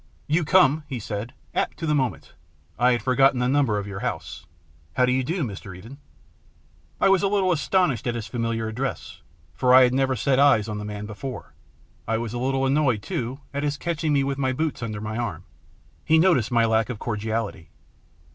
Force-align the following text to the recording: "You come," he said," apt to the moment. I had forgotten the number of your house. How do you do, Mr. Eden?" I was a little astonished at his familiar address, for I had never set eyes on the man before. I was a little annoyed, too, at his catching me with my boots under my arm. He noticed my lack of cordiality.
"You 0.35 0.43
come," 0.43 0.83
he 0.87 0.97
said," 0.97 1.35
apt 1.53 1.77
to 1.77 1.85
the 1.85 1.93
moment. 1.93 2.33
I 2.79 2.93
had 2.93 3.03
forgotten 3.03 3.37
the 3.39 3.47
number 3.47 3.77
of 3.77 3.85
your 3.85 3.99
house. 3.99 4.47
How 4.95 5.05
do 5.05 5.11
you 5.11 5.23
do, 5.23 5.43
Mr. 5.43 5.77
Eden?" 5.77 5.99
I 6.99 7.07
was 7.07 7.21
a 7.21 7.27
little 7.27 7.51
astonished 7.51 8.07
at 8.07 8.15
his 8.15 8.25
familiar 8.25 8.67
address, 8.67 9.21
for 9.53 9.75
I 9.75 9.83
had 9.83 9.93
never 9.93 10.15
set 10.15 10.39
eyes 10.39 10.67
on 10.67 10.79
the 10.79 10.85
man 10.85 11.05
before. 11.05 11.53
I 12.07 12.17
was 12.17 12.33
a 12.33 12.39
little 12.39 12.65
annoyed, 12.65 13.03
too, 13.03 13.41
at 13.53 13.61
his 13.61 13.77
catching 13.77 14.11
me 14.11 14.23
with 14.23 14.39
my 14.39 14.53
boots 14.53 14.81
under 14.81 15.01
my 15.01 15.17
arm. 15.19 15.43
He 16.03 16.17
noticed 16.17 16.49
my 16.49 16.65
lack 16.65 16.89
of 16.89 16.97
cordiality. 16.97 17.69